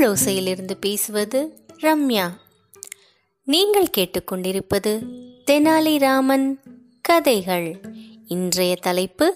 தமிழோசையிலிருந்து 0.00 0.74
பேசுவது 0.80 1.64
ரம்யா. 1.76 2.30
நீங்கள் 3.44 3.88
கேட்டுக்கொண்டிருப்பது 3.96 4.92
தெனாலிராமன் 5.46 6.56
கதைகள். 7.00 7.80
இன்றைய 8.26 8.76
தலைப்பு 8.76 9.26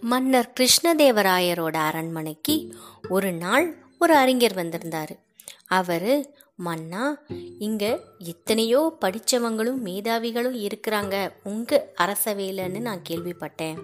மன்னர் 0.00 0.52
கிருஷ்ணதேவராயரோட 0.60 1.76
அரண்மனைக்கு 1.76 2.74
ஒரு 3.08 3.32
நாள் 3.32 3.76
ஒரு 3.98 4.16
அறிஞர் 4.16 4.54
வந்திருந்தார். 4.54 5.16
அவர் 5.66 6.30
மன்னா 6.54 7.18
இங்கே 7.58 7.98
எத்தனையோ 8.18 8.96
படித்தவங்களும் 9.00 9.80
மேதாவிகளும் 9.84 10.68
இருக்கிறாங்க. 10.68 11.32
உங்கள் 11.42 11.94
அரசவையிலன்னு 11.98 12.80
நான் 12.80 13.02
கேள்விப்பட்டேன். 13.08 13.78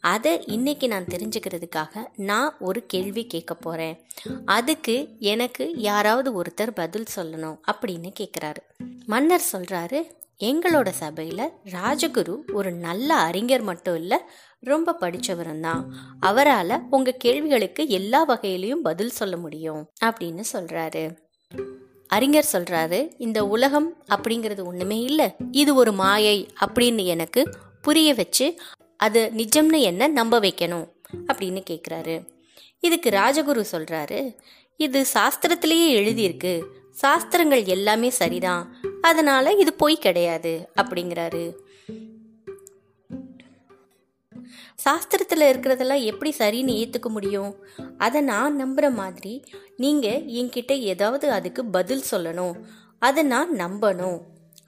அதை 0.00 0.44
இன்னைக்கு 0.46 0.88
நான் 0.88 1.04
தெரிஞ்சுக்கிறதுக்காக 1.04 2.04
நான் 2.16 2.56
ஒரு 2.60 2.86
கேள்வி 2.86 3.26
கேட்க 3.26 3.54
போகிறேன் 3.54 4.06
அதுக்கு 4.44 5.08
எனக்கு 5.18 5.72
யாராவது 5.76 6.42
ஒருத்தர் 6.42 6.70
பதில் 6.74 7.06
சொல்லணும் 7.16 7.58
அப்படின்னு 7.72 8.12
கேட்குறாரு 8.20 8.56
மன்னர் 9.06 9.42
சொல்கிறாரு 9.52 10.02
எங்களோட 10.38 10.88
சபையில் 10.88 11.50
ராஜகுரு 11.64 12.36
ஒரு 12.52 12.72
நல்ல 12.72 13.14
அறிஞர் 13.14 13.60
மட்டும் 13.60 13.96
இல்லை 13.96 14.18
ரொம்ப 14.60 14.96
படித்தவரும் 15.00 15.60
தான். 15.60 15.94
அவரால் 16.20 16.82
உங்கள் 16.90 17.16
கேள்விகளுக்கு 17.16 17.88
எல்லா 17.88 18.28
வகையிலையும் 18.28 18.82
பதில் 18.82 19.10
சொல்ல 19.10 19.36
முடியும் 19.36 19.90
அப்படின்னு 20.04 20.40
சொல்கிறாரு 20.52 21.16
அறிஞர் 22.06 22.48
சொல்கிறாரு 22.52 23.10
இந்த 23.18 23.46
உலகம் 23.46 23.96
அப்படிங்கிறது 24.08 24.64
ஒன்றுமே 24.64 25.00
இல்லை. 25.00 25.32
இது 25.50 25.74
ஒரு 25.74 25.92
மாயை 25.92 26.48
அப்படின்னு 26.60 27.04
எனக்கு 27.04 27.50
புரிய 27.82 28.14
வச்சு 28.14 28.58
அது 29.00 29.32
நிஜம்னு 29.36 29.80
என்ன 29.80 30.06
நம்ப 30.06 30.40
வைக்கணும்? 30.40 30.88
அப்படின்னு 31.26 31.62
கேட்குறாரு 31.70 32.26
இதுக்கு 32.80 33.10
ராஜகுரு 33.10 33.64
சொல்கிறாரு 33.72 34.36
இது 34.76 35.06
சாஸ்திரத்திலேயே 35.14 35.88
எழுதியிருக்கு. 36.00 36.62
சாஸ்திரங்கள் 36.90 37.64
எல்லாமே 37.64 38.10
சரிதான். 38.10 38.76
அதனால 39.00 39.52
இது 39.52 39.72
பொய் 39.72 39.98
கிடையாது. 39.98 40.68
அப்படிங்கிறாரு. 40.76 41.52
சாஸ்திரத்தில் 44.84 45.48
இருக்கிறதெல்லாம் 45.52 46.02
எப்படி 46.02 46.34
சரின்னு 46.38 46.74
ஏற்றுக்க 46.74 47.08
முடியும்? 47.08 47.54
அதை 47.98 48.20
நான் 48.20 48.64
நம்புகிற 48.64 48.92
மாதிரி 48.92 49.44
நீங்கள் 49.76 50.24
என்கிட்ட 50.24 50.78
ஏதாவது 50.78 51.30
அதுக்கு 51.30 51.64
பதில் 51.64 52.02
சொல்லணும். 52.10 52.52
அதை 52.98 53.22
நான் 53.22 53.52
நம்பணும். 53.52 54.20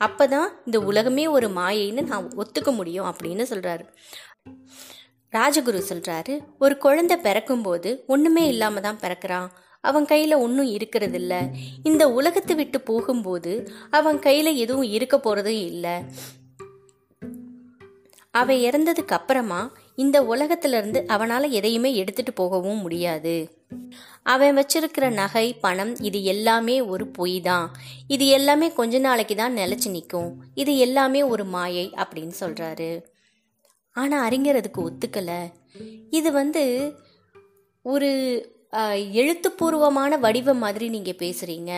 அப்போ 0.06 0.24
தான் 0.26 0.48
இந்த 0.64 0.78
உலகமே 0.90 1.24
ஒரு 1.36 1.48
மாயைன்னு 1.58 2.02
நான் 2.10 2.28
ஒத்துக்க 2.42 2.70
முடியும் 2.76 3.08
அப்படின்னு 3.10 3.44
சொல்கிறாரு 3.52 3.84
ராஜகுரு 5.32 5.80
சொல்கிறாரு 5.90 6.34
ஒரு 6.58 6.74
குழந்தை 6.78 7.16
பிறக்கும்போது 7.16 7.90
ஒன்றுமே 8.06 8.42
இல்லாமல் 8.46 8.84
தான் 8.86 8.98
பிறக்கிறான். 9.02 9.46
அவன் 9.84 10.04
கையில் 10.04 10.42
ஒன்றும் 10.44 10.70
இருக்கிறதில்ல. 10.76 11.34
இந்த 11.82 12.02
உலகத்தை 12.10 12.54
விட்டு 12.56 12.78
போகும்போது 12.80 13.52
அவன் 13.90 14.18
கையில் 14.18 14.50
எதுவும் 14.64 14.90
இருக்க 14.96 15.16
போகிறதும் 15.16 15.62
இல்லை. 15.70 15.94
அவன் 18.34 18.60
இறந்ததுக்கு 18.66 19.14
அப்புறமா 19.16 19.60
இந்த 19.94 20.18
உலகத்திலிருந்து 20.32 21.00
அவனால் 21.06 21.54
எதையுமே 21.58 21.90
எடுத்துட்டு 21.94 22.32
போகவும் 22.32 22.84
முடியாது. 22.84 23.34
அவன் 24.22 24.56
வச்சிருக்கிற 24.56 25.10
நகை 25.12 25.54
பணம் 25.54 25.94
இது 26.00 26.24
எல்லாமே 26.24 26.80
ஒரு 26.80 27.06
பொய் 27.06 27.40
தான் 27.40 27.72
இது 28.06 28.26
எல்லாமே 28.26 28.72
கொஞ்ச 28.72 28.98
நாளைக்கு 28.98 29.34
தான் 29.34 29.56
நிலச்சி 29.56 29.90
நிற்கும் 29.90 30.42
இது 30.54 30.78
எல்லாமே 30.78 31.22
ஒரு 31.22 31.44
மாயை 31.44 31.92
அப்படின்னு 31.96 32.34
சொல்கிறாரு 32.40 33.02
ஆனால் 33.92 34.22
அறிஞர் 34.22 34.56
அதுக்கு 34.56 34.90
ஒத்துக்கலை. 34.90 35.52
இது 36.10 36.32
வந்து 36.32 36.92
ஒரு 37.82 38.10
எழுத்துப்பூர்வமான 39.12 40.16
வடிவம் 40.16 40.58
மாதிரி 40.58 40.88
நீங்கள் 40.88 41.18
பேசுகிறீங்க 41.18 41.72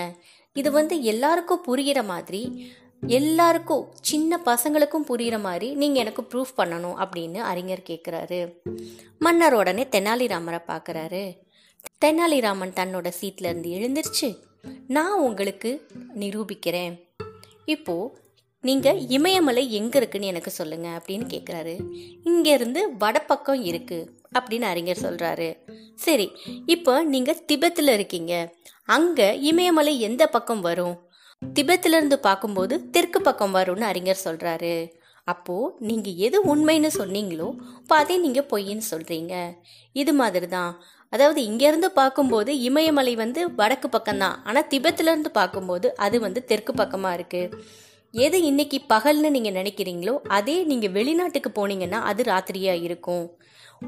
இது 0.53 0.71
வந்து 0.71 1.03
எல்லாருக்கும் 1.03 1.65
புரிகிற 1.66 2.04
மாதிரி 2.04 2.71
எல்லாருக்கும் 3.03 3.87
சின்ன 4.00 4.41
பசங்களுக்கும் 4.44 5.06
புரிகிற 5.09 5.41
மாதிரி 5.41 5.75
நீங்கள் 5.75 6.03
எனக்கு 6.03 6.22
ப்ரூஃப் 6.22 6.54
பண்ணணும் 6.56 6.97
அப்படின்னு 6.97 7.38
அறிஞர் 7.38 7.88
கேட்குறாரு 7.91 8.60
மன்னர் 9.19 9.54
உடனே 9.54 9.87
தெனாலிராமரை 9.93 10.60
பார்க்குறாரு 10.66 11.44
தெனாலிராமன் 12.04 12.76
தன்னோட 12.80 13.12
சீட்ல 13.20 13.48
இருந்து 13.52 13.70
எழுந்திருச்சு. 13.70 14.38
நான் 14.86 15.20
உங்களுக்கு 15.20 15.86
நிரூபிக்கிறேன். 16.14 16.94
இப்போ 17.64 18.16
நீங்க 18.60 18.92
இமயமலை 18.92 19.72
எங்க 19.72 19.98
இருக்குன்னு 19.98 20.26
எனக்கு 20.26 20.50
சொல்லுங்க 20.50 20.88
அப்படின்னு 20.88 21.26
கேக்குறாரு. 21.34 21.74
இங்க 22.24 22.53
இருந்து 22.53 22.97
வடபக்கம் 22.97 23.62
இருக்கு 23.62 23.98
அப்படின்னு 24.38 24.62
அறிஞர் 24.62 25.03
சொல்றாரு. 25.03 25.58
சரி 25.94 26.30
இப்போ 26.66 27.03
நீங்க 27.04 27.32
திபெத்தில் 27.53 27.88
இருக்கீங்க. 27.88 28.54
அங்க 28.84 29.34
இமயமலை 29.34 30.00
எந்த 30.00 30.26
பக்கம் 30.26 30.60
வரும்? 30.60 30.97
திபெத்துல 31.54 31.97
இருந்து 31.98 32.19
பார்க்கும்போது 32.19 32.91
தெற்கு 32.91 33.20
பக்கம் 33.20 33.54
வரும்னு 33.54 33.80
அறிஞர் 33.80 34.24
சொல்றாரு. 34.24 34.92
அப்போ 35.24 35.76
நீங்க 35.78 36.10
எது 36.10 36.56
உண்மைன்னு 36.56 36.91
சொன்னீங்களோ 36.98 37.54
இப்போ 37.80 37.97
அதே 37.97 38.16
நீங்க 38.16 38.47
பொய்ன்னு 38.50 38.82
சொல்றீங்க. 38.91 39.34
இது 39.92 40.12
மாதிரி 40.12 40.48
தான் 40.48 40.84
அதாவது 41.14 41.41
இங்கேருந்து 41.48 41.88
பார்க்கும்போது 42.00 42.52
இமயமலை 42.69 43.14
வந்து 43.25 43.41
வடக்கு 43.60 43.88
பக்கம்தான். 43.97 44.38
ஆனால் 44.48 44.69
திபெத்துலேருந்து 44.72 45.32
பார்க்கும்போது 45.41 45.88
அது 46.06 46.16
வந்து 46.26 46.42
தெற்கு 46.52 46.75
பக்கமாக 46.82 47.16
இருக்குது 47.19 47.60
எது 48.14 48.38
இன்னைக்கு 48.48 48.78
பகல்னு 48.92 49.28
நீங்கள் 49.36 49.56
நினைக்கிறீங்களோ 49.60 50.14
அதே 50.36 50.56
நீங்கள் 50.70 50.92
வெளிநாட்டுக்கு 50.97 51.50
போனீங்கன்னா 51.56 52.00
அது 52.10 52.22
ராத்திரியாக 52.32 52.84
இருக்கும். 52.88 53.24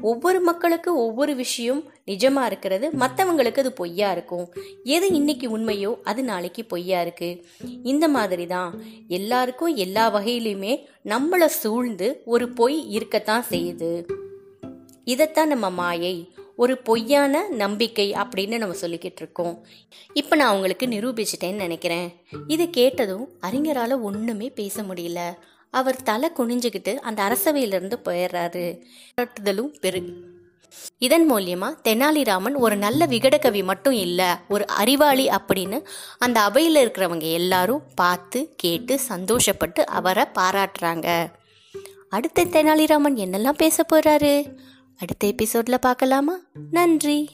ஒவ்வொரு 0.09 0.39
மக்களுக்கு 0.47 0.89
ஒவ்வொரு 1.03 1.33
விஷயம் 1.41 1.79
நிஜமா 2.09 2.41
இருக்கிறது 2.49 2.85
மற்றவங்களுக்கு 3.01 3.61
அது 3.63 3.71
பொய்யா 3.79 4.09
இருக்கும். 4.15 4.45
எது 4.95 5.07
இன்னைக்கு 5.19 5.47
உண்மையோ 5.57 5.91
அது 6.09 6.23
நாளைக்கு 6.31 6.63
பொய்யா 6.73 6.99
இருக்கு. 7.05 7.29
இந்த 7.91 8.07
மாதிரி 8.15 8.47
தான் 8.55 8.73
எல்லாருக்கும் 9.19 9.75
எல்லா 9.85 10.05
வகையிலுமே 10.17 10.73
நம்மளை 11.13 11.49
சூழ்ந்து 11.61 12.09
ஒரு 12.25 12.47
பொய் 12.59 12.77
இருக்கத்தான் 12.97 13.47
செய்யுது. 13.53 13.93
இதைத்தான் 15.13 15.53
நம்ம 15.53 15.69
மாயை. 15.81 16.15
ஒரு 16.57 16.77
பொய்யான 16.77 17.43
நம்பிக்கை 17.63 18.07
அப்படின்னு 18.11 18.57
நம்ம 18.57 18.75
சொல்லிக்கிட்டு 18.81 19.21
இருக்கோம். 19.23 19.55
இப்போ 20.13 20.35
நான் 20.35 20.55
உங்களுக்கு 20.55 20.85
நிரூபிச்சிட்டேன்னு 20.87 21.63
நினைக்கிறேன். 21.65 22.07
இது 22.47 22.69
கேட்டதும் 22.69 23.27
அறிஞரால் 23.39 24.01
ஒன்றுமே 24.01 24.49
பேச 24.49 24.81
முடியல. 24.81 25.19
அவர் 25.73 26.03
தலை 26.03 26.29
குனிஞ்சுக்கிட்டு 26.37 26.95
அந்த 26.95 27.19
அரசவையிலிருந்து 27.23 27.97
போயிடுறாரு. 28.05 28.65
பாராட்டுதலும் 29.13 29.71
பெரு 29.79 30.01
இதன் 30.97 31.25
மூலியமா 31.31 31.69
தெனாலிராமன் 31.83 32.55
ஒரு 32.55 32.75
நல்ல 32.75 33.05
விகடகவி 33.05 33.63
மட்டும் 33.63 33.93
இல்ல 33.93 34.21
ஒரு 34.47 34.67
அறிவாளி 34.67 35.25
அப்படின்னு 35.27 35.77
அந்த 36.17 36.37
அவையில் 36.41 36.79
இருக்கிறவங்க 36.87 37.31
எல்லாரும் 37.31 37.83
பார்த்து 37.95 38.39
கேட்டு 38.57 38.99
சந்தோஷப்பட்டு 39.09 39.83
அவரை 39.99 40.25
பாராட்டுறாங்க. 40.39 41.07
அடுத்த 42.09 42.45
தெனாலிராமன் 42.45 43.17
என்னெல்லாம் 43.23 43.61
பேச 43.63 43.85
போறாரு? 43.93 44.33
அடுத்த 44.97 45.27
எபிசோட்ல 45.27 45.77
பார்க்கலாமா? 45.77 46.33
நன்றி. 46.71 47.29